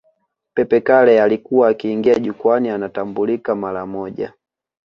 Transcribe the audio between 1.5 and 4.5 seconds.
akiingia jukwani anatambulika mara moja